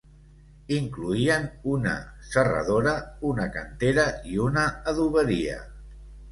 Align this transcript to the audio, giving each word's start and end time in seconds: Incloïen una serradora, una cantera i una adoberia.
Incloïen 0.77 1.45
una 1.73 1.93
serradora, 2.31 2.95
una 3.35 3.47
cantera 3.59 4.09
i 4.35 4.43
una 4.51 4.67
adoberia. 4.95 5.63